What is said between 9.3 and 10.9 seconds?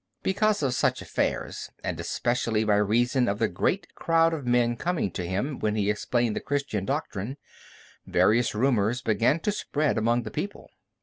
to spread among the people.